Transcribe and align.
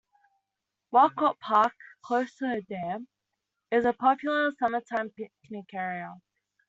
Walcott 0.89 1.37
Park, 1.39 1.75
close 2.01 2.33
to 2.37 2.47
the 2.47 2.61
dam, 2.63 3.07
is 3.69 3.85
a 3.85 3.93
popular 3.93 4.51
summertime 4.57 5.11
picnic 5.11 5.75
area. 5.75 6.15